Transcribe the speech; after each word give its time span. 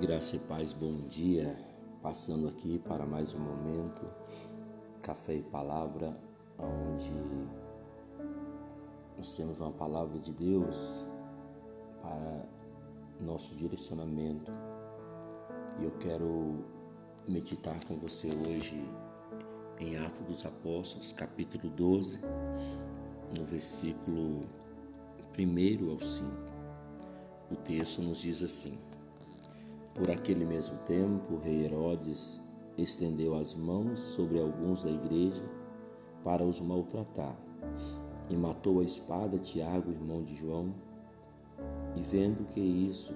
Graça 0.00 0.36
e 0.36 0.38
paz, 0.38 0.72
bom 0.72 0.92
dia. 1.10 1.54
Passando 2.00 2.48
aqui 2.48 2.78
para 2.78 3.04
mais 3.04 3.34
um 3.34 3.38
momento, 3.38 4.00
café 5.02 5.34
e 5.34 5.42
palavra, 5.42 6.18
onde 6.58 7.12
nós 9.18 9.36
temos 9.36 9.60
uma 9.60 9.72
palavra 9.72 10.18
de 10.18 10.32
Deus 10.32 11.06
para 12.00 12.46
nosso 13.20 13.54
direcionamento. 13.56 14.50
E 15.78 15.84
eu 15.84 15.90
quero 15.98 16.64
meditar 17.28 17.78
com 17.84 17.98
você 17.98 18.28
hoje 18.48 18.82
em 19.78 19.98
Atos 19.98 20.22
dos 20.22 20.46
Apóstolos, 20.46 21.12
capítulo 21.12 21.68
12, 21.74 22.18
no 23.36 23.44
versículo 23.44 24.46
1 25.38 25.90
ao 25.90 26.00
5. 26.00 26.30
O 27.50 27.56
texto 27.56 28.00
nos 28.00 28.22
diz 28.22 28.42
assim: 28.42 28.78
por 29.94 30.10
aquele 30.10 30.44
mesmo 30.44 30.76
tempo, 30.78 31.34
o 31.34 31.38
rei 31.38 31.64
Herodes 31.64 32.40
estendeu 32.76 33.34
as 33.36 33.54
mãos 33.54 33.98
sobre 33.98 34.40
alguns 34.40 34.82
da 34.82 34.90
igreja 34.90 35.44
para 36.24 36.44
os 36.44 36.60
maltratar 36.60 37.36
e 38.28 38.36
matou 38.36 38.80
a 38.80 38.84
espada 38.84 39.38
Tiago, 39.38 39.90
irmão 39.90 40.22
de 40.22 40.34
João. 40.36 40.72
E 41.96 42.02
vendo 42.02 42.46
que 42.46 42.60
isso 42.60 43.12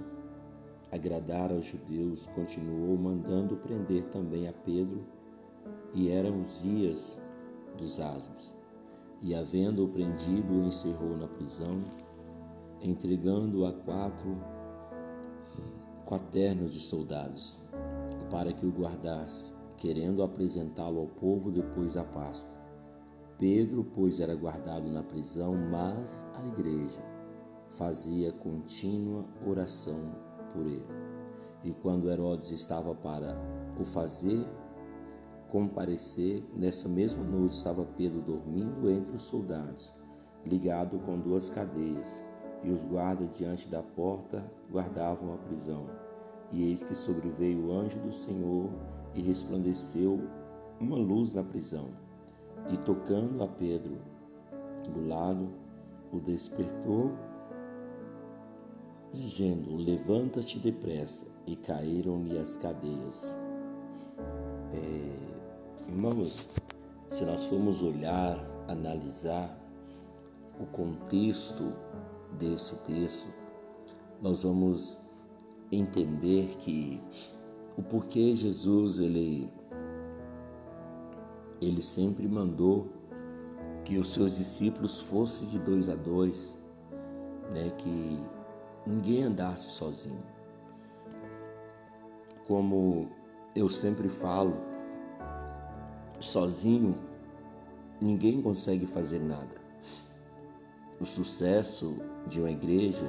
agradara 0.90 1.54
aos 1.54 1.66
judeus, 1.66 2.26
continuou 2.34 2.96
mandando 2.98 3.56
prender 3.56 4.04
também 4.10 4.48
a 4.48 4.52
Pedro, 4.52 5.04
e 5.94 6.10
eram 6.10 6.42
os 6.42 6.60
dias 6.60 7.18
dos 7.78 8.00
asmos. 8.00 8.52
E 9.22 9.34
havendo-o 9.34 9.88
prendido, 9.88 10.54
o 10.54 10.64
encerrou 10.64 11.16
na 11.16 11.28
prisão, 11.28 11.78
entregando-o 12.82 13.64
a 13.64 13.72
quatro 13.72 14.36
quaternos 16.04 16.72
de 16.72 16.80
soldados, 16.80 17.58
para 18.30 18.52
que 18.52 18.66
o 18.66 18.70
guardasse, 18.70 19.54
querendo 19.76 20.22
apresentá-lo 20.22 21.00
ao 21.00 21.06
povo 21.06 21.50
depois 21.50 21.94
da 21.94 22.04
Páscoa. 22.04 22.52
Pedro, 23.38 23.84
pois, 23.94 24.20
era 24.20 24.34
guardado 24.34 24.88
na 24.90 25.02
prisão, 25.02 25.54
mas 25.70 26.26
a 26.34 26.46
igreja 26.46 27.02
fazia 27.70 28.32
contínua 28.32 29.24
oração 29.44 30.14
por 30.52 30.66
ele. 30.66 30.86
E 31.64 31.72
quando 31.72 32.10
Herodes 32.10 32.50
estava 32.50 32.94
para 32.94 33.36
o 33.80 33.84
fazer 33.84 34.46
comparecer, 35.48 36.42
nessa 36.54 36.88
mesma 36.88 37.24
noite 37.24 37.56
estava 37.56 37.84
Pedro 37.96 38.20
dormindo 38.20 38.90
entre 38.90 39.16
os 39.16 39.22
soldados, 39.22 39.92
ligado 40.46 40.98
com 41.00 41.18
duas 41.18 41.48
cadeias 41.48 42.22
e 42.64 42.70
os 42.70 42.84
guardas 42.84 43.36
diante 43.36 43.68
da 43.68 43.82
porta 43.82 44.42
guardavam 44.70 45.34
a 45.34 45.36
prisão. 45.36 45.86
E 46.50 46.70
eis 46.70 46.82
que 46.82 46.94
sobreveio 46.94 47.66
o 47.66 47.72
anjo 47.72 48.00
do 48.00 48.10
Senhor 48.10 48.70
e 49.14 49.22
resplandeceu 49.22 50.20
uma 50.80 50.96
luz 50.96 51.34
na 51.34 51.44
prisão. 51.44 51.88
E 52.70 52.76
tocando 52.78 53.42
a 53.42 53.48
Pedro 53.48 53.98
do 54.88 55.06
lado, 55.06 55.48
o 56.12 56.18
despertou, 56.18 57.12
dizendo: 59.12 59.76
Levanta-te 59.76 60.58
depressa. 60.58 61.26
E 61.46 61.56
caíram-lhe 61.56 62.38
as 62.38 62.56
cadeias. 62.56 63.38
É, 64.72 65.90
irmãos, 65.90 66.48
se 67.10 67.22
nós 67.26 67.46
formos 67.46 67.82
olhar, 67.82 68.38
analisar 68.66 69.54
o 70.58 70.64
contexto 70.64 71.70
desse 72.34 72.76
texto, 72.84 73.28
nós 74.20 74.42
vamos 74.42 75.00
entender 75.70 76.56
que 76.58 77.00
o 77.76 77.82
porquê 77.82 78.34
Jesus 78.36 78.98
ele 78.98 79.50
ele 81.60 81.82
sempre 81.82 82.28
mandou 82.28 82.88
que 83.84 83.98
os 83.98 84.12
seus 84.12 84.36
discípulos 84.36 85.00
fossem 85.00 85.48
de 85.48 85.58
dois 85.58 85.88
a 85.88 85.94
dois, 85.94 86.58
né, 87.54 87.70
que 87.78 88.22
ninguém 88.86 89.24
andasse 89.24 89.70
sozinho. 89.70 90.22
Como 92.46 93.08
eu 93.54 93.68
sempre 93.68 94.08
falo, 94.08 94.54
sozinho 96.20 96.98
ninguém 98.00 98.42
consegue 98.42 98.86
fazer 98.86 99.20
nada. 99.20 99.56
O 101.00 101.04
sucesso 101.04 101.96
de 102.26 102.40
uma 102.40 102.50
igreja 102.50 103.04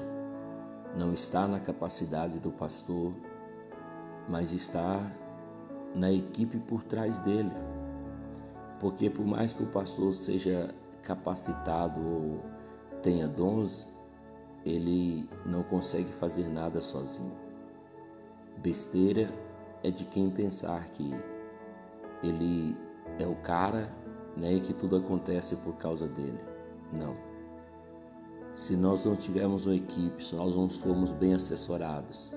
não 0.97 1.13
está 1.13 1.47
na 1.47 1.59
capacidade 1.59 2.39
do 2.39 2.51
pastor, 2.51 3.13
mas 4.29 4.51
está 4.51 5.11
na 5.93 6.11
equipe 6.11 6.57
por 6.59 6.83
trás 6.83 7.19
dele. 7.19 7.51
Porque 8.79 9.09
por 9.09 9.25
mais 9.25 9.53
que 9.53 9.63
o 9.63 9.67
pastor 9.67 10.13
seja 10.13 10.73
capacitado 11.01 11.99
ou 11.99 12.41
tenha 13.01 13.27
dons, 13.27 13.87
ele 14.65 15.29
não 15.45 15.63
consegue 15.63 16.11
fazer 16.11 16.49
nada 16.49 16.81
sozinho. 16.81 17.33
Besteira 18.57 19.29
é 19.83 19.91
de 19.91 20.05
quem 20.05 20.29
pensar 20.29 20.87
que 20.89 21.13
ele 22.23 22.75
é 23.19 23.27
o 23.27 23.35
cara, 23.35 23.93
né, 24.35 24.53
e 24.53 24.59
que 24.59 24.73
tudo 24.73 24.97
acontece 24.97 25.55
por 25.57 25.75
causa 25.75 26.07
dele. 26.07 26.39
Não. 26.97 27.15
Se 28.55 28.77
nós 28.77 29.03
não 29.03 29.17
tivermos 29.17 29.66
uma 29.66 29.75
equipe, 29.75 30.23
se 30.23 30.33
nós 30.33 30.55
não 30.55 30.69
formos 30.69 31.11
bem 31.11 31.33
assessorados, 31.33 32.31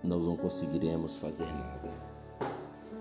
nós 0.00 0.24
não 0.24 0.36
conseguiremos 0.36 1.16
fazer 1.16 1.46
nada. 1.46 1.92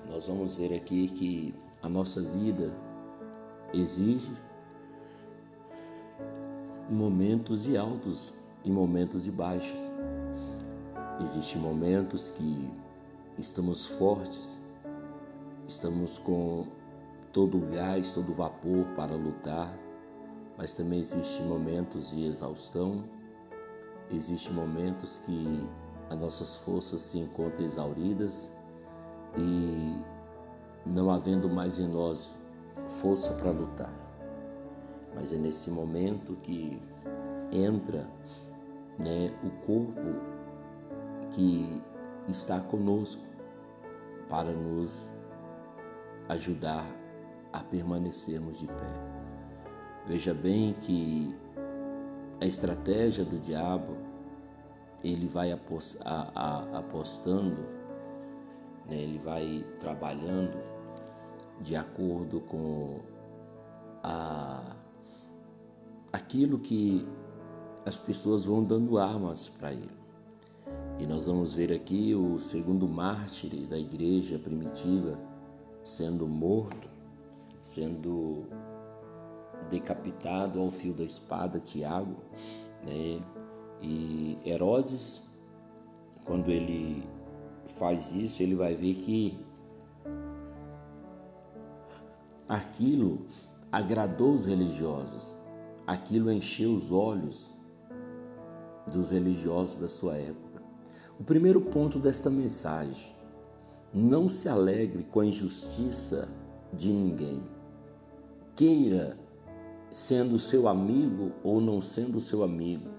Nós 0.09 0.25
vamos 0.25 0.55
ver 0.55 0.73
aqui 0.73 1.07
que 1.07 1.53
a 1.83 1.87
nossa 1.87 2.21
vida 2.21 2.75
exige 3.71 4.35
momentos 6.89 7.65
de 7.65 7.77
altos 7.77 8.33
e 8.63 8.71
momentos 8.71 9.25
de 9.25 9.31
baixos. 9.31 9.79
Existem 11.21 11.61
momentos 11.61 12.31
que 12.31 12.67
estamos 13.37 13.85
fortes, 13.85 14.59
estamos 15.67 16.17
com 16.17 16.65
todo 17.31 17.57
o 17.57 17.71
gás, 17.71 18.11
todo 18.13 18.31
o 18.31 18.35
vapor 18.35 18.87
para 18.95 19.15
lutar 19.15 19.84
mas 20.57 20.73
também 20.73 20.99
existem 20.99 21.45
momentos 21.45 22.09
de 22.09 22.25
exaustão, 22.25 23.03
existem 24.11 24.53
momentos 24.53 25.19
que 25.25 25.69
as 26.09 26.17
nossas 26.17 26.55
forças 26.55 27.01
se 27.01 27.19
encontram 27.19 27.65
exauridas 27.65 28.51
e 29.37 30.01
não 30.85 31.09
havendo 31.09 31.49
mais 31.49 31.79
em 31.79 31.87
nós 31.87 32.39
força 32.87 33.33
para 33.33 33.51
lutar. 33.51 33.93
Mas 35.13 35.31
é 35.31 35.37
nesse 35.37 35.71
momento 35.71 36.35
que 36.43 36.81
entra 37.51 38.07
né, 38.99 39.33
o 39.43 39.49
corpo 39.65 40.35
que 41.31 41.81
está 42.27 42.59
conosco 42.59 43.23
para 44.29 44.51
nos 44.51 45.11
ajudar 46.29 46.85
a 47.53 47.59
permanecermos 47.63 48.59
de 48.59 48.67
pé. 48.67 49.14
Veja 50.07 50.33
bem 50.33 50.73
que 50.73 51.35
a 52.39 52.45
estratégia 52.45 53.25
do 53.25 53.39
diabo, 53.39 53.97
ele 55.03 55.27
vai 55.27 55.51
apostando, 55.51 57.57
né? 58.87 58.97
ele 58.97 59.19
vai 59.19 59.65
trabalhando 59.79 60.57
de 61.61 61.75
acordo 61.75 62.41
com 62.41 62.99
a, 64.03 64.75
aquilo 66.11 66.59
que 66.59 67.07
as 67.85 67.97
pessoas 67.97 68.45
vão 68.45 68.63
dando 68.63 68.97
armas 68.97 69.49
para 69.49 69.71
ele. 69.71 70.05
E 70.99 71.05
nós 71.05 71.27
vamos 71.27 71.53
ver 71.53 71.71
aqui 71.71 72.15
o 72.15 72.39
segundo 72.39 72.87
mártir 72.87 73.67
da 73.67 73.77
igreja 73.77 74.39
primitiva 74.39 75.19
sendo 75.83 76.27
morto, 76.27 76.89
sendo 77.61 78.45
decapitado 79.69 80.59
ao 80.59 80.71
fio 80.71 80.93
da 80.93 81.03
espada, 81.03 81.59
Tiago, 81.59 82.15
né? 82.85 83.21
E 83.81 84.37
Herodes, 84.45 85.21
quando 86.23 86.49
ele 86.49 87.07
faz 87.67 88.13
isso, 88.13 88.41
ele 88.41 88.55
vai 88.55 88.75
ver 88.75 88.95
que 88.95 89.37
aquilo 92.47 93.25
agradou 93.71 94.33
os 94.33 94.45
religiosos, 94.45 95.35
aquilo 95.85 96.31
encheu 96.31 96.73
os 96.73 96.91
olhos 96.91 97.53
dos 98.87 99.11
religiosos 99.11 99.77
da 99.77 99.87
sua 99.87 100.15
época. 100.15 100.61
O 101.19 101.23
primeiro 101.23 101.61
ponto 101.61 101.99
desta 101.99 102.29
mensagem: 102.29 103.15
não 103.93 104.29
se 104.29 104.49
alegre 104.49 105.03
com 105.03 105.21
a 105.21 105.25
injustiça 105.25 106.27
de 106.73 106.91
ninguém. 106.91 107.41
Queira 108.55 109.17
sendo 109.95 110.37
seu 110.37 110.67
amigo 110.67 111.31
ou 111.41 111.61
não 111.61 111.79
sendo 111.79 112.19
seu 112.19 112.43
amigo, 112.43 112.89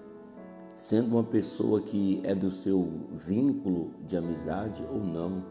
sendo 0.73 1.09
uma 1.09 1.23
pessoa 1.23 1.79
que 1.79 2.19
é 2.23 2.33
do 2.33 2.49
seu 2.49 2.91
vínculo 3.11 3.91
de 4.07 4.17
amizade 4.17 4.83
ou 4.91 5.03
não, 5.03 5.45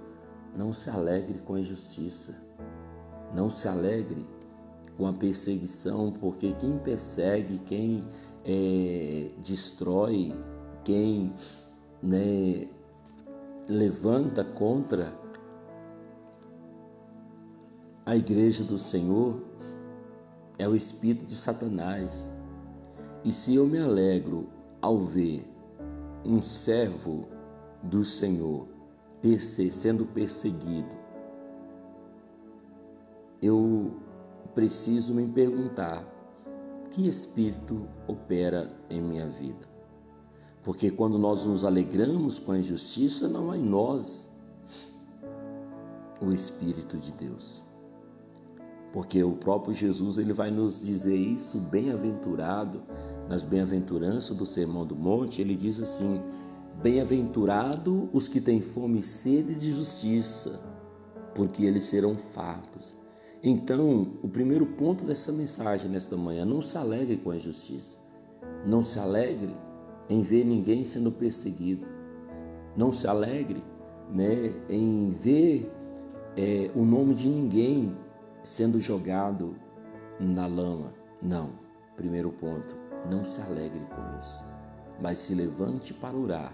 não 0.57 0.75
se 0.75 0.91
alegre 0.91 1.39
com 1.39 1.55
a 1.55 1.61
injustiça. 1.61 2.35
Não 3.33 3.49
se 3.49 3.69
alegre 3.69 4.27
com 4.97 5.07
a 5.07 5.13
perseguição, 5.13 6.13
porque 6.19 6.53
quem 6.55 6.79
persegue, 6.79 7.59
quem 7.59 8.03
é, 8.45 9.31
destrói, 9.39 10.35
quem 10.83 11.33
né, 12.03 12.67
levanta 13.69 14.43
contra 14.43 15.13
a 18.05 18.17
igreja 18.17 18.65
do 18.65 18.77
Senhor 18.77 19.56
é 20.59 20.69
o 20.69 20.75
espírito 20.75 21.27
de 21.27 21.37
Satanás. 21.37 22.31
E 23.25 23.33
se 23.33 23.55
eu 23.55 23.67
me 23.67 23.79
alegro 23.79 24.49
ao 24.81 24.99
ver 24.99 25.45
um 26.25 26.41
servo 26.41 27.29
do 27.83 28.05
Senhor 28.05 28.69
sendo 29.71 30.07
perseguido, 30.07 30.89
eu 33.43 33.97
preciso 34.55 35.13
me 35.13 35.27
perguntar 35.27 36.05
que 36.91 37.09
espírito 37.09 37.89
opera 38.07 38.71
em 38.89 39.03
minha 39.03 39.27
vida. 39.29 39.67
Porque 40.63 40.91
quando 40.91 41.19
nós 41.19 41.45
nos 41.45 41.65
alegramos 41.65 42.39
com 42.39 42.53
a 42.53 42.59
injustiça, 42.59 43.29
não 43.29 43.51
há 43.51 43.57
em 43.57 43.63
nós 43.63 44.29
o 46.21 46.33
Espírito 46.33 46.97
de 46.97 47.13
Deus. 47.13 47.66
Porque 48.97 49.23
o 49.23 49.33
próprio 49.33 49.75
Jesus 49.75 50.17
ele 50.17 50.33
vai 50.33 50.51
nos 50.51 50.81
dizer 50.81 51.15
isso 51.15 51.61
bem-aventurado 51.61 52.83
nas 53.29 53.45
bem-aventuranças 53.45 54.35
do 54.35 54.47
Sermão 54.47 54.87
do 54.87 54.97
Monte, 54.97 55.43
ele 55.43 55.55
diz 55.55 55.79
assim: 55.79 56.19
Bem-aventurado 56.83 58.09
os 58.11 58.27
que 58.27 58.41
têm 58.41 58.63
fome 58.63 59.01
e 59.01 59.03
sede 59.03 59.55
de 59.61 59.71
justiça, 59.71 60.63
porque 61.35 61.67
eles 61.67 61.85
serão 61.85 62.17
fartos. 62.17 62.97
Então, 63.43 64.15
o 64.23 64.29
primeiro 64.31 64.65
ponto 64.65 65.05
dessa 65.05 65.31
mensagem 65.31 65.91
nesta 65.91 66.17
manhã, 66.17 66.47
não 66.47 66.63
se 66.63 66.79
alegre 66.79 67.19
com 67.19 67.33
a 67.33 67.37
injustiça. 67.37 67.99
Não 68.67 68.83
se 68.83 68.99
alegre 68.99 69.55
em 70.09 70.23
ver 70.23 70.43
ninguém 70.43 70.87
sendo 70.87 71.13
perseguido. 71.13 71.87
Não 72.75 72.91
se 72.91 73.07
alegre 73.07 73.63
né, 74.11 74.55
em 74.71 75.11
ver 75.11 75.71
é, 76.35 76.71
o 76.75 76.83
nome 76.83 77.15
de 77.15 77.29
ninguém 77.29 77.95
sendo 78.47 78.81
jogado 78.81 79.57
na 80.21 80.47
lama. 80.47 80.95
Não. 81.21 81.51
Primeiro 81.97 82.31
ponto, 82.31 82.77
não 83.11 83.25
se 83.25 83.41
alegre 83.41 83.85
com 83.91 84.21
isso, 84.21 84.45
mas 85.01 85.19
se 85.19 85.35
levante 85.35 85.93
para 85.93 86.17
orar. 86.17 86.53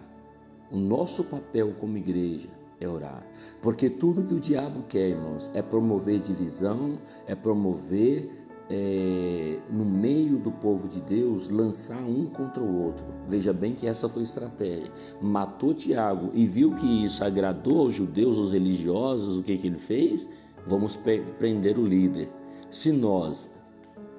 O 0.70 0.78
nosso 0.78 1.24
papel 1.24 1.74
como 1.78 1.98
igreja 1.98 2.48
é 2.80 2.88
orar. 2.88 3.26
Porque 3.60 3.90
tudo 3.90 4.24
que 4.24 4.32
o 4.32 4.40
diabo 4.40 4.84
quer, 4.84 5.10
irmãos, 5.10 5.50
é 5.52 5.60
promover 5.60 6.20
divisão, 6.20 6.98
é 7.26 7.34
promover 7.34 8.30
é, 8.70 9.58
no 9.70 9.84
meio 9.84 10.38
do 10.38 10.50
povo 10.50 10.88
de 10.88 11.00
Deus 11.00 11.50
lançar 11.50 12.02
um 12.02 12.26
contra 12.26 12.62
o 12.62 12.84
outro. 12.84 13.04
Veja 13.28 13.52
bem 13.52 13.74
que 13.74 13.86
essa 13.86 14.08
foi 14.08 14.22
a 14.22 14.24
estratégia. 14.24 14.90
Matou 15.20 15.74
Tiago 15.74 16.30
e 16.32 16.46
viu 16.46 16.74
que 16.76 17.04
isso 17.04 17.22
agradou 17.22 17.80
aos 17.80 17.94
judeus, 17.94 18.38
aos 18.38 18.50
religiosos, 18.50 19.36
o 19.36 19.42
que, 19.42 19.58
que 19.58 19.66
ele 19.66 19.78
fez? 19.78 20.26
Vamos 20.66 20.96
prender 21.38 21.78
o 21.78 21.86
líder. 21.86 22.30
Se 22.70 22.92
nós 22.92 23.48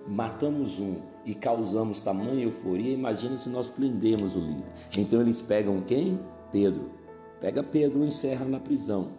matamos 0.07 0.79
um 0.79 0.97
e 1.25 1.33
causamos 1.33 2.01
tamanha 2.01 2.43
euforia, 2.43 2.93
imagine 2.93 3.37
se 3.37 3.49
nós 3.49 3.69
prendemos 3.69 4.35
o 4.35 4.39
líder. 4.39 4.65
Então 4.97 5.21
eles 5.21 5.41
pegam 5.41 5.81
quem? 5.81 6.19
Pedro. 6.51 6.91
Pega 7.39 7.63
Pedro 7.63 8.03
e 8.03 8.07
encerra 8.07 8.45
na 8.45 8.59
prisão. 8.59 9.09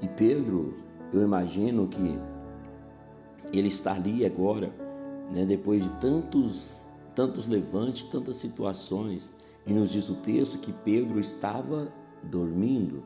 E 0.00 0.08
Pedro, 0.08 0.76
eu 1.12 1.22
imagino 1.22 1.88
que 1.88 2.18
ele 3.52 3.68
está 3.68 3.94
ali 3.94 4.24
agora, 4.24 4.72
né, 5.32 5.44
depois 5.44 5.84
de 5.84 5.90
tantos, 6.00 6.86
tantos 7.14 7.46
levantes, 7.46 8.04
tantas 8.04 8.36
situações, 8.36 9.30
e 9.66 9.72
nos 9.72 9.90
diz 9.90 10.08
o 10.08 10.14
texto 10.16 10.58
que 10.58 10.72
Pedro 10.72 11.18
estava 11.20 11.92
dormindo, 12.22 13.02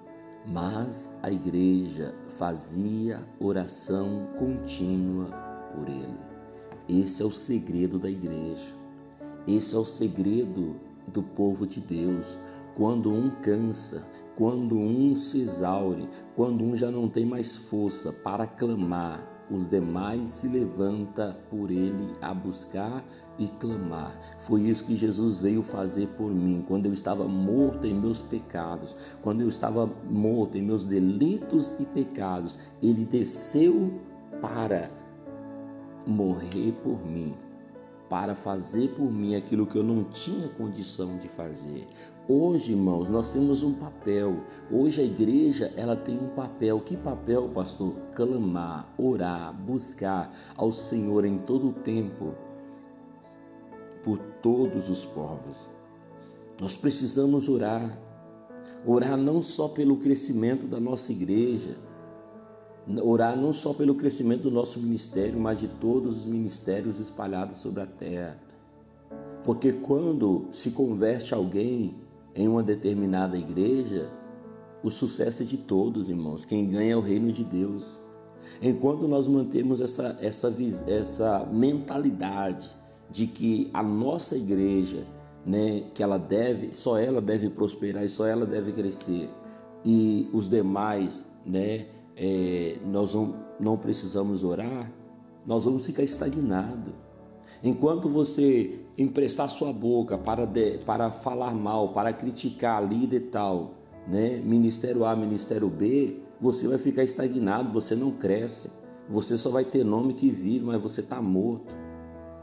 mas 0.46 1.18
a 1.22 1.30
igreja 1.30 2.14
fazia 2.28 3.20
oração 3.38 4.28
contínua 4.38 5.26
por 5.74 5.88
ele. 5.88 6.18
Esse 6.88 7.22
é 7.22 7.24
o 7.24 7.32
segredo 7.32 7.98
da 7.98 8.10
igreja. 8.10 8.74
Esse 9.46 9.74
é 9.74 9.78
o 9.78 9.84
segredo 9.84 10.76
do 11.06 11.22
povo 11.22 11.66
de 11.66 11.80
Deus. 11.80 12.36
Quando 12.74 13.12
um 13.12 13.30
cansa, 13.30 14.06
quando 14.36 14.76
um 14.76 15.14
se 15.14 15.40
exaure, 15.40 16.08
quando 16.34 16.64
um 16.64 16.74
já 16.74 16.90
não 16.90 17.08
tem 17.08 17.24
mais 17.24 17.56
força 17.56 18.12
para 18.12 18.46
clamar, 18.46 19.31
os 19.52 19.68
demais 19.68 20.30
se 20.30 20.48
levanta 20.48 21.38
por 21.50 21.70
ele 21.70 22.14
a 22.20 22.32
buscar 22.32 23.04
e 23.38 23.46
clamar. 23.60 24.18
Foi 24.38 24.62
isso 24.62 24.84
que 24.84 24.96
Jesus 24.96 25.38
veio 25.38 25.62
fazer 25.62 26.08
por 26.16 26.30
mim 26.30 26.64
quando 26.66 26.86
eu 26.86 26.92
estava 26.92 27.28
morto 27.28 27.86
em 27.86 27.94
meus 27.94 28.22
pecados, 28.22 28.96
quando 29.20 29.42
eu 29.42 29.48
estava 29.48 29.88
morto 30.10 30.56
em 30.56 30.62
meus 30.62 30.84
delitos 30.84 31.74
e 31.78 31.84
pecados. 31.84 32.58
Ele 32.82 33.04
desceu 33.04 33.92
para 34.40 34.90
morrer 36.06 36.72
por 36.82 37.04
mim 37.06 37.34
para 38.12 38.34
fazer 38.34 38.88
por 38.88 39.10
mim 39.10 39.36
aquilo 39.36 39.66
que 39.66 39.78
eu 39.78 39.82
não 39.82 40.04
tinha 40.04 40.46
condição 40.50 41.16
de 41.16 41.28
fazer. 41.28 41.88
Hoje, 42.28 42.72
irmãos, 42.72 43.08
nós 43.08 43.32
temos 43.32 43.62
um 43.62 43.72
papel. 43.72 44.44
Hoje 44.70 45.00
a 45.00 45.04
igreja, 45.04 45.72
ela 45.78 45.96
tem 45.96 46.18
um 46.18 46.28
papel. 46.28 46.78
Que 46.80 46.94
papel, 46.94 47.48
pastor? 47.48 47.94
Clamar, 48.14 48.92
orar, 48.98 49.54
buscar 49.54 50.30
ao 50.58 50.70
Senhor 50.70 51.24
em 51.24 51.38
todo 51.38 51.68
o 51.68 51.72
tempo 51.72 52.34
por 54.04 54.18
todos 54.42 54.90
os 54.90 55.06
povos. 55.06 55.72
Nós 56.60 56.76
precisamos 56.76 57.48
orar. 57.48 57.98
Orar 58.84 59.16
não 59.16 59.42
só 59.42 59.68
pelo 59.68 59.96
crescimento 59.96 60.66
da 60.66 60.78
nossa 60.78 61.12
igreja, 61.12 61.78
Orar 63.02 63.36
não 63.36 63.52
só 63.52 63.72
pelo 63.72 63.94
crescimento 63.94 64.42
do 64.42 64.50
nosso 64.50 64.80
ministério, 64.80 65.38
mas 65.38 65.60
de 65.60 65.68
todos 65.68 66.18
os 66.18 66.26
ministérios 66.26 66.98
espalhados 66.98 67.58
sobre 67.58 67.82
a 67.82 67.86
terra. 67.86 68.38
Porque 69.44 69.72
quando 69.72 70.48
se 70.50 70.70
converte 70.70 71.32
alguém 71.32 71.94
em 72.34 72.48
uma 72.48 72.62
determinada 72.62 73.36
igreja, 73.36 74.10
o 74.82 74.90
sucesso 74.90 75.42
é 75.42 75.46
de 75.46 75.56
todos, 75.56 76.08
irmãos. 76.08 76.44
Quem 76.44 76.68
ganha 76.68 76.92
é 76.92 76.96
o 76.96 77.00
reino 77.00 77.30
de 77.32 77.44
Deus. 77.44 78.00
Enquanto 78.60 79.06
nós 79.06 79.28
mantemos 79.28 79.80
essa, 79.80 80.18
essa, 80.20 80.52
essa 80.88 81.46
mentalidade 81.52 82.70
de 83.10 83.26
que 83.26 83.70
a 83.72 83.82
nossa 83.82 84.36
igreja, 84.36 85.04
né, 85.46 85.84
que 85.94 86.02
ela 86.02 86.18
deve, 86.18 86.74
só 86.74 86.98
ela 86.98 87.20
deve 87.20 87.48
prosperar 87.48 88.04
e 88.04 88.08
só 88.08 88.26
ela 88.26 88.46
deve 88.46 88.72
crescer, 88.72 89.28
e 89.84 90.28
os 90.32 90.48
demais, 90.48 91.26
né, 91.44 91.86
é, 92.24 92.78
nós 92.86 93.14
não, 93.14 93.34
não 93.58 93.76
precisamos 93.76 94.44
orar, 94.44 94.92
nós 95.44 95.64
vamos 95.64 95.84
ficar 95.84 96.04
estagnados. 96.04 96.94
Enquanto 97.64 98.08
você 98.08 98.80
emprestar 98.96 99.48
sua 99.48 99.72
boca 99.72 100.16
para, 100.16 100.46
de, 100.46 100.78
para 100.78 101.10
falar 101.10 101.52
mal, 101.52 101.88
para 101.88 102.12
criticar 102.12 102.88
líder 102.88 103.30
tal, 103.32 103.74
né? 104.06 104.40
ministério 104.44 105.04
A, 105.04 105.16
ministério 105.16 105.68
B, 105.68 106.20
você 106.40 106.68
vai 106.68 106.78
ficar 106.78 107.02
estagnado, 107.02 107.72
você 107.72 107.96
não 107.96 108.12
cresce. 108.12 108.70
Você 109.08 109.36
só 109.36 109.50
vai 109.50 109.64
ter 109.64 109.84
nome 109.84 110.14
que 110.14 110.30
vive, 110.30 110.64
mas 110.64 110.80
você 110.80 111.00
está 111.00 111.20
morto. 111.20 111.76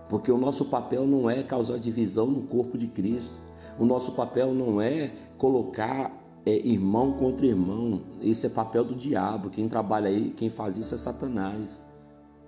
Porque 0.09 0.29
o 0.29 0.37
nosso 0.37 0.65
papel 0.65 1.07
não 1.07 1.29
é 1.29 1.41
causar 1.41 1.79
divisão 1.79 2.27
no 2.27 2.43
corpo 2.43 2.77
de 2.77 2.87
Cristo. 2.87 3.39
O 3.77 3.85
nosso 3.85 4.11
papel 4.11 4.53
não 4.53 4.81
é 4.81 5.13
colocar 5.37 6.18
é 6.45 6.67
irmão 6.67 7.13
contra 7.13 7.45
irmão. 7.45 8.01
Esse 8.21 8.47
é 8.47 8.49
papel 8.49 8.83
do 8.83 8.95
diabo. 8.95 9.49
Quem 9.49 9.67
trabalha 9.67 10.09
aí, 10.09 10.31
quem 10.31 10.49
faz 10.49 10.77
isso 10.77 10.93
é 10.93 10.97
Satanás. 10.97 11.81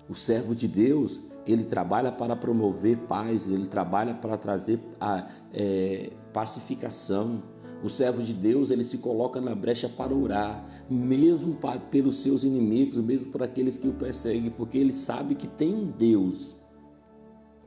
O 0.09 0.15
servo 0.15 0.55
de 0.55 0.67
Deus, 0.67 1.19
ele 1.45 1.63
trabalha 1.63 2.11
para 2.11 2.35
promover 2.35 2.97
paz, 3.07 3.47
ele 3.47 3.67
trabalha 3.67 4.13
para 4.13 4.37
trazer 4.37 4.79
a 4.99 5.27
é, 5.53 6.11
pacificação. 6.33 7.43
O 7.83 7.89
servo 7.89 8.21
de 8.21 8.33
Deus, 8.33 8.69
ele 8.69 8.83
se 8.83 8.99
coloca 8.99 9.41
na 9.41 9.55
brecha 9.55 9.89
para 9.89 10.13
orar, 10.13 10.63
mesmo 10.89 11.55
para, 11.55 11.79
pelos 11.79 12.17
seus 12.17 12.43
inimigos, 12.43 12.97
mesmo 12.97 13.31
por 13.31 13.41
aqueles 13.41 13.75
que 13.75 13.87
o 13.87 13.93
perseguem, 13.93 14.51
porque 14.51 14.77
ele 14.77 14.93
sabe 14.93 15.33
que 15.33 15.47
tem 15.47 15.73
um 15.73 15.85
Deus 15.85 16.55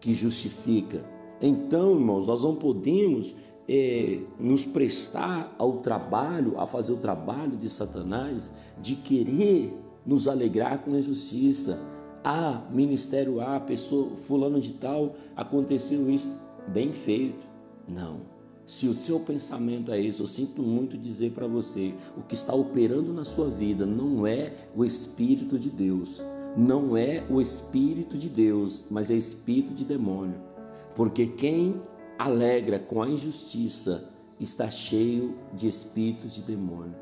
que 0.00 0.14
justifica. 0.14 1.04
Então, 1.40 1.92
irmãos, 1.92 2.26
nós 2.26 2.44
não 2.44 2.54
podemos 2.54 3.34
é, 3.68 4.20
nos 4.38 4.64
prestar 4.64 5.54
ao 5.58 5.78
trabalho, 5.78 6.58
a 6.60 6.66
fazer 6.66 6.92
o 6.92 6.98
trabalho 6.98 7.56
de 7.56 7.68
Satanás, 7.68 8.50
de 8.80 8.96
querer 8.96 9.72
nos 10.04 10.28
alegrar 10.28 10.82
com 10.82 10.94
a 10.94 11.00
justiça. 11.00 11.80
Ah, 12.22 12.62
ministério 12.70 13.40
A, 13.40 13.60
pessoa 13.60 14.16
fulano 14.16 14.60
de 14.60 14.72
tal, 14.74 15.14
aconteceu 15.36 16.10
isso, 16.10 16.34
bem 16.68 16.92
feito. 16.92 17.46
Não. 17.86 18.34
Se 18.66 18.88
o 18.88 18.94
seu 18.94 19.20
pensamento 19.20 19.92
é 19.92 20.00
esse, 20.00 20.20
eu 20.20 20.26
sinto 20.26 20.62
muito 20.62 20.96
dizer 20.96 21.32
para 21.32 21.46
você: 21.46 21.92
o 22.16 22.22
que 22.22 22.34
está 22.34 22.54
operando 22.54 23.12
na 23.12 23.24
sua 23.24 23.50
vida 23.50 23.84
não 23.84 24.26
é 24.26 24.54
o 24.74 24.86
Espírito 24.86 25.58
de 25.58 25.68
Deus, 25.68 26.22
não 26.56 26.96
é 26.96 27.22
o 27.28 27.42
Espírito 27.42 28.16
de 28.16 28.28
Deus, 28.30 28.84
mas 28.90 29.10
é 29.10 29.14
espírito 29.14 29.74
de 29.74 29.84
demônio. 29.84 30.40
Porque 30.94 31.26
quem 31.26 31.82
alegra 32.24 32.78
com 32.78 33.02
a 33.02 33.08
injustiça 33.08 34.10
está 34.40 34.70
cheio 34.70 35.36
de 35.52 35.68
espíritos 35.68 36.34
de 36.34 36.42
demônio. 36.42 36.94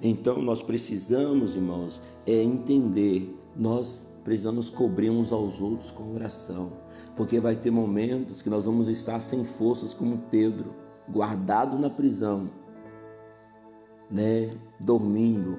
Então 0.00 0.40
nós 0.40 0.62
precisamos, 0.62 1.56
irmãos, 1.56 2.00
é 2.26 2.42
entender, 2.42 3.36
nós 3.56 4.06
precisamos 4.22 4.70
cobrir 4.70 5.10
uns 5.10 5.32
aos 5.32 5.60
outros 5.60 5.90
com 5.90 6.14
oração, 6.14 6.72
porque 7.16 7.40
vai 7.40 7.56
ter 7.56 7.70
momentos 7.70 8.40
que 8.40 8.50
nós 8.50 8.66
vamos 8.66 8.88
estar 8.88 9.20
sem 9.20 9.44
forças 9.44 9.92
como 9.92 10.18
Pedro, 10.30 10.74
guardado 11.08 11.78
na 11.78 11.90
prisão, 11.90 12.48
né, 14.10 14.50
dormindo. 14.80 15.58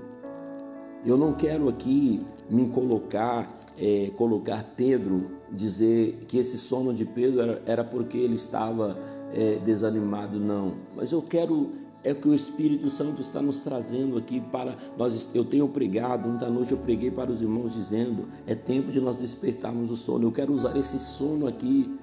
Eu 1.05 1.17
não 1.17 1.33
quero 1.33 1.67
aqui 1.67 2.25
me 2.49 2.69
colocar 2.69 3.58
é, 3.79 4.11
colocar 4.15 4.73
Pedro, 4.75 5.31
dizer 5.51 6.25
que 6.27 6.37
esse 6.37 6.57
sono 6.57 6.93
de 6.93 7.05
Pedro 7.05 7.41
era, 7.41 7.61
era 7.65 7.83
porque 7.83 8.17
ele 8.17 8.35
estava 8.35 8.97
é, 9.33 9.55
desanimado, 9.63 10.39
não. 10.39 10.73
Mas 10.95 11.11
eu 11.11 11.21
quero 11.21 11.71
é 12.03 12.13
o 12.13 12.15
que 12.15 12.29
o 12.29 12.33
Espírito 12.33 12.89
Santo 12.89 13.21
está 13.21 13.41
nos 13.41 13.59
trazendo 13.61 14.17
aqui 14.17 14.39
para 14.39 14.77
nós. 14.97 15.29
Eu 15.33 15.43
tenho 15.43 15.67
pregado, 15.67 16.27
muita 16.29 16.49
noite 16.49 16.71
eu 16.71 16.77
preguei 16.77 17.11
para 17.11 17.31
os 17.31 17.41
irmãos 17.41 17.73
dizendo: 17.73 18.27
é 18.47 18.55
tempo 18.55 18.91
de 18.91 19.01
nós 19.01 19.17
despertarmos 19.17 19.91
o 19.91 19.97
sono. 19.97 20.25
Eu 20.25 20.31
quero 20.31 20.53
usar 20.53 20.77
esse 20.77 20.97
sono 20.97 21.45
aqui, 21.45 21.93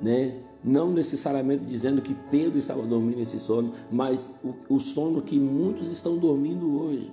né? 0.00 0.38
Não 0.64 0.90
necessariamente 0.90 1.64
dizendo 1.64 2.00
que 2.00 2.14
Pedro 2.30 2.58
estava 2.58 2.82
dormindo 2.82 3.20
esse 3.20 3.38
sono, 3.38 3.72
mas 3.90 4.38
o, 4.42 4.76
o 4.76 4.80
sono 4.80 5.22
que 5.22 5.38
muitos 5.38 5.88
estão 5.88 6.16
dormindo 6.16 6.80
hoje, 6.80 7.12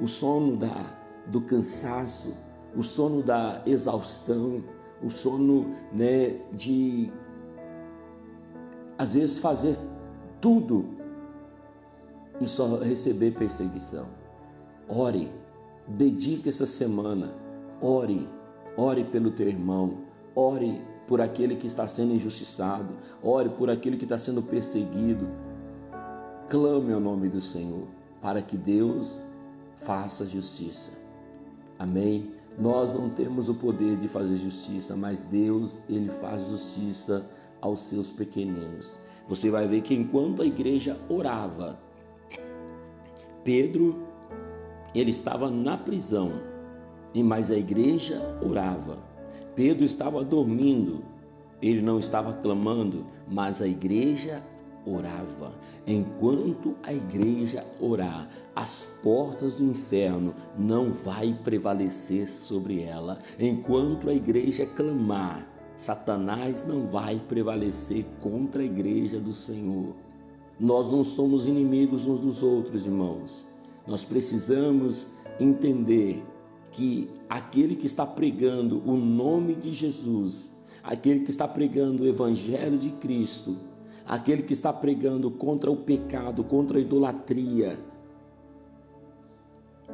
o 0.00 0.08
sono 0.08 0.56
da, 0.56 0.98
do 1.28 1.40
cansaço, 1.40 2.34
o 2.76 2.82
sono 2.82 3.22
da 3.22 3.62
exaustão, 3.66 4.62
o 5.02 5.10
sono 5.10 5.74
né, 5.92 6.40
de 6.52 7.12
às 8.98 9.14
vezes 9.14 9.38
fazer 9.38 9.76
tudo 10.40 10.86
e 12.40 12.46
só 12.46 12.78
receber 12.78 13.32
perseguição. 13.32 14.06
Ore, 14.88 15.30
dedique 15.86 16.48
essa 16.48 16.66
semana, 16.66 17.34
ore, 17.80 18.28
ore 18.76 19.04
pelo 19.04 19.30
teu 19.30 19.48
irmão, 19.48 19.98
ore 20.34 20.82
por 21.06 21.20
aquele 21.20 21.56
que 21.56 21.66
está 21.66 21.86
sendo 21.86 22.14
injustiçado, 22.14 22.94
ore 23.22 23.50
por 23.50 23.70
aquele 23.70 23.96
que 23.96 24.04
está 24.04 24.18
sendo 24.18 24.42
perseguido. 24.42 25.26
Clame 26.48 26.92
ao 26.92 27.00
nome 27.00 27.28
do 27.28 27.40
Senhor 27.40 27.86
para 28.20 28.40
que 28.42 28.56
Deus 28.56 29.18
faça 29.76 30.26
justiça. 30.26 30.92
Amém. 31.78 32.32
Nós 32.58 32.92
não 32.92 33.08
temos 33.08 33.48
o 33.48 33.54
poder 33.54 33.96
de 33.96 34.06
fazer 34.06 34.36
justiça, 34.36 34.94
mas 34.94 35.24
Deus, 35.24 35.80
ele 35.88 36.08
faz 36.08 36.48
justiça 36.48 37.28
aos 37.60 37.80
seus 37.80 38.10
pequeninos. 38.10 38.96
Você 39.28 39.50
vai 39.50 39.66
ver 39.66 39.80
que 39.80 39.94
enquanto 39.94 40.42
a 40.42 40.46
igreja 40.46 40.98
orava, 41.08 41.78
Pedro 43.42 44.06
ele 44.94 45.10
estava 45.10 45.50
na 45.50 45.76
prisão, 45.76 46.32
e 47.12 47.22
mais 47.22 47.50
a 47.50 47.56
igreja 47.56 48.38
orava. 48.40 48.98
Pedro 49.56 49.84
estava 49.84 50.24
dormindo, 50.24 51.02
ele 51.60 51.82
não 51.82 51.98
estava 51.98 52.32
clamando, 52.34 53.04
mas 53.28 53.60
a 53.60 53.66
igreja 53.66 54.42
orava. 54.86 55.52
Enquanto 55.86 56.74
a 56.82 56.92
igreja 56.92 57.66
orar, 57.80 58.28
as 58.54 58.98
portas 59.02 59.54
do 59.54 59.64
inferno 59.64 60.34
não 60.58 60.92
vai 60.92 61.38
prevalecer 61.42 62.28
sobre 62.28 62.82
ela. 62.82 63.18
Enquanto 63.38 64.08
a 64.08 64.14
igreja 64.14 64.66
clamar, 64.66 65.48
Satanás 65.76 66.64
não 66.66 66.86
vai 66.86 67.20
prevalecer 67.28 68.04
contra 68.20 68.62
a 68.62 68.64
igreja 68.66 69.18
do 69.18 69.32
Senhor. 69.32 69.92
Nós 70.58 70.92
não 70.92 71.02
somos 71.02 71.46
inimigos 71.46 72.06
uns 72.06 72.20
dos 72.20 72.42
outros, 72.42 72.86
irmãos. 72.86 73.44
Nós 73.86 74.04
precisamos 74.04 75.08
entender 75.40 76.24
que 76.70 77.10
aquele 77.28 77.74
que 77.74 77.86
está 77.86 78.06
pregando 78.06 78.82
o 78.88 78.96
nome 78.96 79.54
de 79.54 79.72
Jesus, 79.72 80.52
aquele 80.82 81.20
que 81.20 81.30
está 81.30 81.46
pregando 81.46 82.04
o 82.04 82.06
evangelho 82.06 82.78
de 82.78 82.90
Cristo, 82.90 83.56
aquele 84.06 84.42
que 84.42 84.52
está 84.52 84.72
pregando 84.72 85.30
contra 85.30 85.70
o 85.70 85.76
pecado, 85.76 86.44
contra 86.44 86.78
a 86.78 86.80
idolatria, 86.80 87.78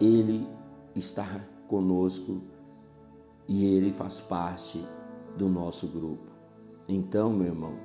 ele 0.01 0.47
está 0.95 1.27
conosco 1.69 2.41
e 3.49 3.65
ele 3.67 3.93
faz 3.93 4.21
parte 4.21 4.85
do 5.37 5.49
nosso 5.49 5.87
grupo. 5.89 6.31
Então, 6.89 7.33
meu 7.33 7.49
irmão, 7.49 7.77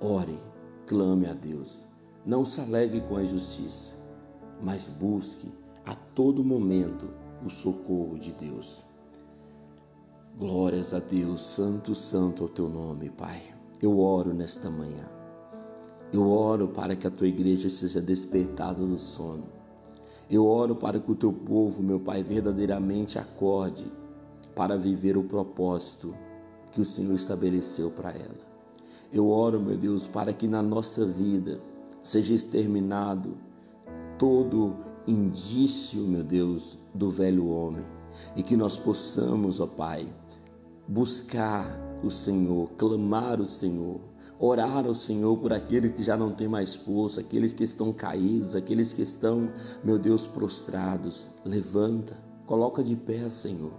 ore, 0.00 0.40
clame 0.86 1.26
a 1.26 1.34
Deus. 1.34 1.82
Não 2.24 2.44
se 2.44 2.60
alegre 2.60 3.00
com 3.02 3.16
a 3.16 3.22
injustiça, 3.22 3.94
mas 4.60 4.88
busque 4.88 5.48
a 5.84 5.94
todo 5.94 6.42
momento 6.42 7.08
o 7.44 7.50
socorro 7.50 8.18
de 8.18 8.32
Deus. 8.32 8.84
Glórias 10.36 10.92
a 10.92 10.98
Deus, 10.98 11.40
santo, 11.40 11.94
santo 11.94 12.42
é 12.42 12.46
o 12.46 12.48
teu 12.48 12.68
nome, 12.68 13.10
Pai. 13.10 13.54
Eu 13.80 14.00
oro 14.00 14.34
nesta 14.34 14.68
manhã 14.68 15.15
eu 16.12 16.30
oro 16.30 16.68
para 16.68 16.94
que 16.94 17.06
a 17.06 17.10
tua 17.10 17.26
igreja 17.26 17.68
seja 17.68 18.00
despertada 18.00 18.84
do 18.84 18.98
sono. 18.98 19.44
Eu 20.30 20.46
oro 20.46 20.74
para 20.74 20.98
que 20.98 21.10
o 21.10 21.14
teu 21.14 21.32
povo, 21.32 21.82
meu 21.82 22.00
Pai, 22.00 22.22
verdadeiramente 22.22 23.18
acorde 23.18 23.90
para 24.54 24.76
viver 24.76 25.16
o 25.16 25.24
propósito 25.24 26.14
que 26.72 26.80
o 26.80 26.84
Senhor 26.84 27.14
estabeleceu 27.14 27.90
para 27.90 28.10
ela. 28.10 28.46
Eu 29.12 29.28
oro, 29.28 29.60
meu 29.60 29.76
Deus, 29.76 30.06
para 30.06 30.32
que 30.32 30.48
na 30.48 30.62
nossa 30.62 31.06
vida 31.06 31.60
seja 32.02 32.34
exterminado 32.34 33.36
todo 34.18 34.76
indício, 35.06 36.00
meu 36.02 36.24
Deus, 36.24 36.78
do 36.94 37.10
velho 37.10 37.48
homem 37.48 37.84
e 38.34 38.42
que 38.42 38.56
nós 38.56 38.78
possamos, 38.78 39.60
ó 39.60 39.66
Pai, 39.66 40.06
buscar 40.88 41.66
o 42.02 42.10
Senhor, 42.10 42.70
clamar 42.76 43.40
o 43.40 43.46
Senhor 43.46 44.00
orar 44.38 44.86
ao 44.86 44.94
Senhor 44.94 45.36
por 45.38 45.52
aqueles 45.52 45.92
que 45.92 46.02
já 46.02 46.16
não 46.16 46.32
têm 46.32 46.48
mais 46.48 46.74
força, 46.74 47.20
aqueles 47.20 47.52
que 47.52 47.64
estão 47.64 47.92
caídos, 47.92 48.54
aqueles 48.54 48.92
que 48.92 49.02
estão, 49.02 49.50
meu 49.82 49.98
Deus, 49.98 50.26
prostrados. 50.26 51.28
Levanta, 51.44 52.16
coloca 52.46 52.82
de 52.82 52.96
pé, 52.96 53.28
Senhor. 53.30 53.72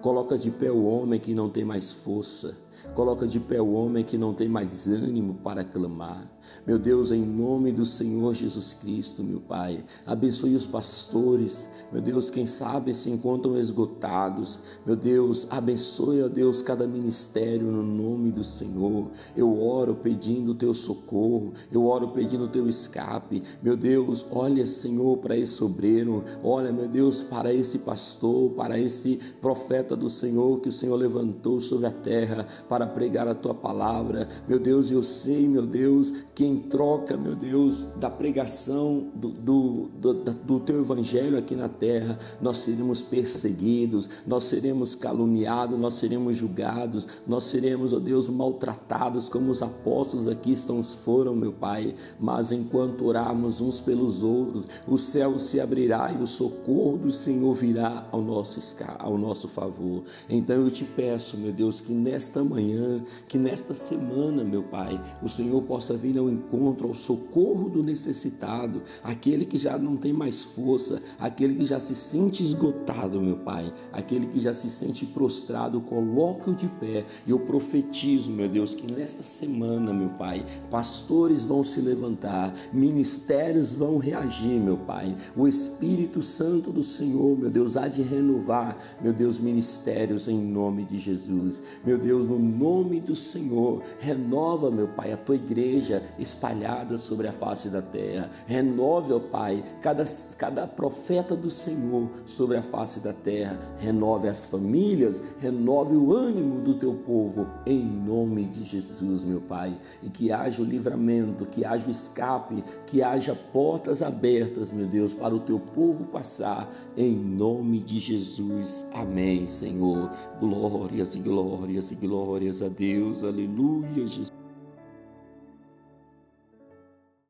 Coloca 0.00 0.38
de 0.38 0.50
pé 0.50 0.70
o 0.70 0.84
homem 0.84 1.20
que 1.20 1.34
não 1.34 1.50
tem 1.50 1.64
mais 1.64 1.92
força. 1.92 2.56
Coloca 2.94 3.26
de 3.26 3.38
pé 3.38 3.60
o 3.60 3.72
homem 3.72 4.04
que 4.04 4.18
não 4.18 4.34
tem 4.34 4.48
mais 4.48 4.86
ânimo 4.86 5.34
para 5.34 5.64
clamar. 5.64 6.30
Meu 6.66 6.78
Deus, 6.78 7.10
em 7.10 7.24
nome 7.24 7.72
do 7.72 7.86
Senhor 7.86 8.34
Jesus 8.34 8.74
Cristo, 8.74 9.22
meu 9.22 9.40
Pai, 9.40 9.84
abençoe 10.04 10.54
os 10.54 10.66
pastores. 10.66 11.66
Meu 11.92 12.02
Deus, 12.02 12.28
quem 12.28 12.44
sabe 12.44 12.94
se 12.94 13.08
encontram 13.10 13.58
esgotados. 13.58 14.58
Meu 14.84 14.94
Deus, 14.94 15.46
abençoe, 15.50 16.22
ó 16.22 16.28
Deus, 16.28 16.60
cada 16.60 16.86
ministério 16.86 17.70
no 17.70 17.82
nome 17.82 18.30
do 18.30 18.44
Senhor. 18.44 19.10
Eu 19.36 19.60
oro 19.62 19.94
pedindo 19.94 20.52
o 20.52 20.54
teu 20.54 20.74
socorro, 20.74 21.52
eu 21.72 21.86
oro 21.86 22.08
pedindo 22.08 22.44
o 22.44 22.48
teu 22.48 22.68
escape. 22.68 23.42
Meu 23.62 23.76
Deus, 23.76 24.26
olha, 24.30 24.66
Senhor, 24.66 25.18
para 25.18 25.36
esse 25.36 25.62
obreiro, 25.64 26.22
olha, 26.42 26.72
meu 26.72 26.88
Deus, 26.88 27.22
para 27.22 27.54
esse 27.54 27.78
pastor, 27.80 28.50
para 28.50 28.78
esse 28.78 29.18
profeta 29.40 29.96
do 29.96 30.10
Senhor 30.10 30.60
que 30.60 30.68
o 30.68 30.72
Senhor 30.72 30.96
levantou 30.96 31.60
sobre 31.60 31.86
a 31.86 31.90
terra 31.90 32.46
para 32.70 32.86
pregar 32.86 33.26
a 33.26 33.34
tua 33.34 33.52
palavra. 33.52 34.28
Meu 34.46 34.60
Deus, 34.60 34.92
eu 34.92 35.02
sei, 35.02 35.48
meu 35.48 35.66
Deus, 35.66 36.12
que 36.32 36.44
em 36.46 36.56
troca, 36.56 37.16
meu 37.16 37.34
Deus, 37.34 37.88
da 37.96 38.08
pregação 38.08 39.08
do, 39.12 39.28
do, 39.28 39.88
do, 39.88 40.14
do 40.58 40.64
teu 40.64 40.80
evangelho 40.80 41.38
aqui 41.38 41.54
na 41.54 41.68
terra, 41.68 42.18
nós 42.40 42.58
seremos 42.58 43.02
perseguidos, 43.02 44.08
nós 44.26 44.44
seremos 44.44 44.94
caluniados, 44.94 45.78
nós 45.78 45.94
seremos 45.94 46.36
julgados, 46.36 47.06
nós 47.26 47.44
seremos, 47.44 47.92
ó 47.92 47.96
oh 47.96 48.00
Deus, 48.00 48.28
maltratados 48.28 49.28
como 49.28 49.50
os 49.50 49.62
apóstolos 49.62 50.26
aqui 50.26 50.52
estão, 50.52 50.82
foram, 50.82 51.36
meu 51.36 51.52
Pai. 51.52 51.94
Mas 52.18 52.50
enquanto 52.50 53.04
orarmos 53.04 53.60
uns 53.60 53.80
pelos 53.80 54.22
outros, 54.22 54.66
o 54.88 54.98
céu 54.98 55.38
se 55.38 55.60
abrirá 55.60 56.12
e 56.12 56.22
o 56.22 56.26
socorro 56.26 56.96
do 56.98 57.12
Senhor 57.12 57.54
virá 57.54 58.08
ao 58.10 58.20
nosso, 58.20 58.58
ao 58.98 59.16
nosso 59.16 59.46
favor. 59.46 60.02
Então 60.28 60.56
eu 60.56 60.70
te 60.70 60.84
peço, 60.84 61.36
meu 61.36 61.52
Deus, 61.52 61.80
que 61.80 61.92
nesta 61.92 62.42
manhã 62.42 63.02
que 63.28 63.38
nesta 63.38 63.74
semana, 63.74 64.42
meu 64.42 64.62
Pai, 64.62 65.00
o 65.22 65.28
Senhor 65.28 65.62
possa 65.62 65.96
vir 65.96 66.18
ao 66.18 66.28
encontro, 66.28 66.88
ao 66.88 66.94
socorro 66.94 67.68
do 67.68 67.82
necessitado, 67.82 68.82
aquele 69.02 69.44
que 69.44 69.58
já 69.58 69.78
não 69.78 69.96
tem 69.96 70.12
mais 70.12 70.39
força, 70.44 71.02
aquele 71.18 71.54
que 71.54 71.66
já 71.66 71.78
se 71.80 71.94
sente 71.94 72.42
esgotado, 72.42 73.20
meu 73.20 73.36
Pai, 73.38 73.72
aquele 73.92 74.26
que 74.26 74.40
já 74.40 74.52
se 74.52 74.68
sente 74.70 75.06
prostrado, 75.06 75.80
coloque-o 75.80 76.54
de 76.54 76.68
pé. 76.68 77.04
E 77.26 77.30
eu 77.30 77.40
profetizo, 77.40 78.30
meu 78.30 78.48
Deus, 78.48 78.74
que 78.74 78.90
nesta 78.92 79.22
semana, 79.22 79.92
meu 79.92 80.10
Pai, 80.10 80.44
pastores 80.70 81.44
vão 81.44 81.62
se 81.62 81.80
levantar, 81.80 82.54
ministérios 82.72 83.72
vão 83.72 83.98
reagir, 83.98 84.60
meu 84.60 84.76
Pai. 84.76 85.16
O 85.36 85.46
Espírito 85.46 86.22
Santo 86.22 86.72
do 86.72 86.82
Senhor, 86.82 87.38
meu 87.38 87.50
Deus, 87.50 87.76
há 87.76 87.88
de 87.88 88.02
renovar, 88.02 88.76
meu 89.00 89.12
Deus, 89.12 89.38
ministérios 89.38 90.28
em 90.28 90.38
nome 90.38 90.84
de 90.84 90.98
Jesus. 90.98 91.60
Meu 91.84 91.98
Deus, 91.98 92.26
no 92.26 92.38
nome 92.38 93.00
do 93.00 93.16
Senhor, 93.16 93.82
renova, 93.98 94.70
meu 94.70 94.88
Pai, 94.88 95.12
a 95.12 95.16
tua 95.16 95.36
igreja 95.36 96.02
espalhada 96.18 96.96
sobre 96.96 97.28
a 97.28 97.32
face 97.32 97.68
da 97.68 97.82
terra. 97.82 98.30
Renove, 98.46 99.12
ó 99.12 99.20
Pai, 99.20 99.62
cada, 99.80 100.04
cada 100.34 100.66
profeta 100.66 101.36
do 101.36 101.50
Senhor 101.50 102.08
sobre 102.26 102.56
a 102.56 102.62
face 102.62 103.00
da 103.00 103.12
terra. 103.12 103.58
Renove 103.78 104.28
as 104.28 104.44
famílias, 104.44 105.20
renove 105.38 105.96
o 105.96 106.14
ânimo 106.14 106.60
do 106.60 106.74
teu 106.74 106.94
povo, 106.94 107.46
em 107.66 107.84
nome 107.84 108.44
de 108.44 108.64
Jesus, 108.64 109.24
meu 109.24 109.40
Pai. 109.40 109.76
E 110.02 110.10
que 110.10 110.32
haja 110.32 110.62
o 110.62 110.64
livramento, 110.64 111.46
que 111.46 111.64
haja 111.64 111.86
o 111.86 111.90
escape, 111.90 112.64
que 112.86 113.02
haja 113.02 113.34
portas 113.34 114.02
abertas, 114.02 114.72
meu 114.72 114.86
Deus, 114.86 115.12
para 115.12 115.34
o 115.34 115.40
teu 115.40 115.58
povo 115.58 116.06
passar, 116.06 116.70
em 116.96 117.14
nome 117.16 117.80
de 117.80 117.98
Jesus. 117.98 118.86
Amém, 118.94 119.46
Senhor. 119.46 120.10
Glórias 120.38 121.14
e 121.14 121.18
glórias 121.18 121.90
e 121.90 121.94
glórias 121.94 122.62
a 122.62 122.68
Deus. 122.68 123.22
Aleluia, 123.22 124.06
Jesus. 124.06 124.29